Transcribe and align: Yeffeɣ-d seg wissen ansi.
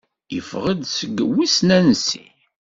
Yeffeɣ-d 0.33 0.81
seg 0.97 1.15
wissen 1.33 1.69
ansi. 1.77 2.25